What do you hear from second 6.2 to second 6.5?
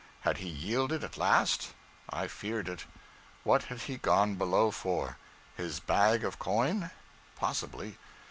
of